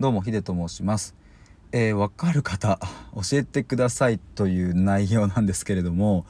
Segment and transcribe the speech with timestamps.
[0.00, 1.14] どうもヒデと申します。
[1.72, 2.80] えー、わかる方
[3.14, 6.24] 教えてくださいという内容なんですけれども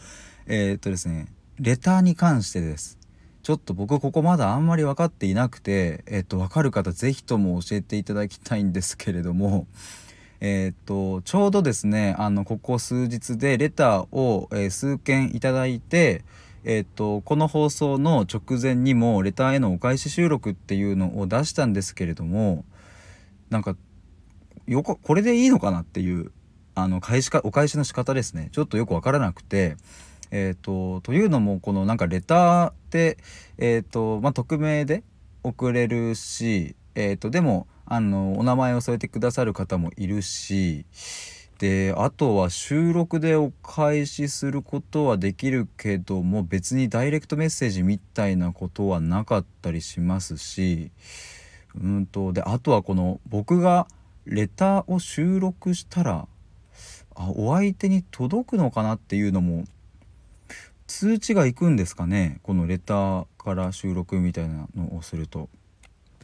[0.48, 1.28] えー、っとですね
[1.60, 2.98] レターに関してです。
[3.44, 9.68] ちょっと僕ここまだあんまり分かっていなくてえー、っと分かる方是非とも教えていただきたいんですけれども
[10.40, 16.24] えっとちょうどですねあのここ数日でレターを、え数件いただいて
[16.64, 22.64] えっとこの放送の直前にもレターへのお返し収録っていうのを出したんですけれども
[23.50, 23.76] なんか
[24.66, 26.32] よこれでいいのかなっていう
[26.74, 29.76] あの返しかお返しの仕方ですねちょっとよく分からなくて。
[30.32, 33.18] えーと、というのもこのなんかレターって、
[33.58, 35.02] えーとまあ、匿名で
[35.42, 40.86] 送れるし、えーと、でもあのお名前を添えてくださる方もいるし
[41.58, 50.92] であとは収録でお返しすることはできるけども別にダイレクトメッセージみたいなことはなかったりしますし
[51.74, 53.86] うんとであとはこの僕が
[54.24, 56.26] レターを収録したら
[57.14, 59.64] あお相手に届くのかなっていうのも
[60.86, 65.48] 通知が行くんですかねこのレターから収録みたいなのをすると。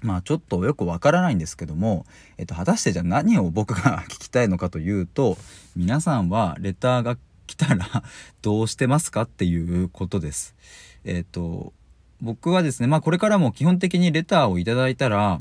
[0.03, 2.05] まあちょっとよくわからないんですけども、
[2.37, 5.39] えっと、果たしてじゃあ何を僕が聞きたいのかというと
[5.75, 8.03] 皆さんはレターが来たら
[8.43, 10.55] どうしてますかっていうことです。
[11.05, 11.73] えっと
[12.21, 15.41] 僕はですねまあこれからも基本的にレターをいただいたら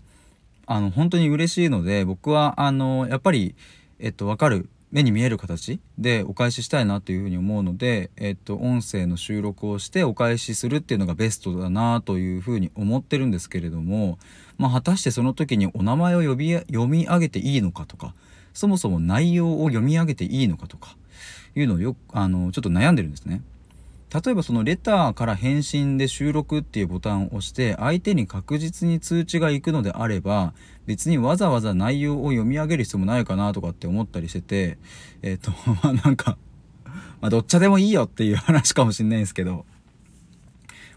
[0.68, 3.56] あの本当に嬉しいので僕はあのやっぱり
[4.00, 14.18] えっと分かる目に見える形でお返ししたいなというふうに思うので、えっと、音声の収録をしてお返しするっていうのがベストだなというふうに思ってるんですけれども、
[14.58, 18.14] まあ、果たしてその時にお名前を呼び読み上げていいのかとか
[18.54, 20.96] そもそも内容を読み上げていいのかとか
[21.56, 23.42] いうのをよあのちょっと悩んでるんですね。
[24.16, 30.54] 例えばそのレターから返信で収録っていうボタンを押して相手に確実に通知が行くのであれば
[30.86, 34.78] 別にわざわざ内容を読み上げる必要もないかなとかって思ったりしてて
[35.22, 35.52] えっ、ー、と
[35.84, 36.38] まあなんか
[37.20, 39.66] まあどっちでもいいよっていう話かもしんないんですけど。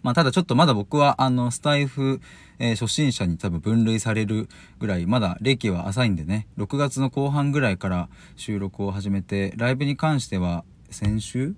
[0.01, 2.21] まあただちょっとまだ僕はあのスタイフ、
[2.61, 4.49] えー、初心者に多分分類される
[4.79, 6.47] ぐらいまだ歴は浅いんでね。
[6.57, 11.57] 6月の後半ぐらいから収録を始めてライブに関しては先週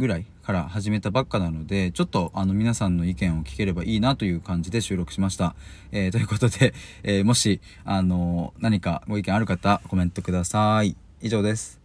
[0.00, 5.54] ぐらいから始めたばっかなので、ちょっとあの皆さんの意見を聞ければいいなという感じで収録しました。
[5.90, 10.96] えー、ということで、えー、もし、あの何かご意見ある方、コメントください。
[11.22, 11.83] 以上です。